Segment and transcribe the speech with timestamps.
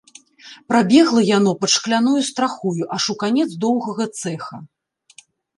[0.71, 4.55] Прабегла яно пад шкляною страхою аж у канец доўгага цэха.